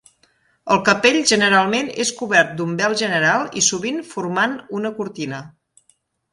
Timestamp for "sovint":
3.69-4.03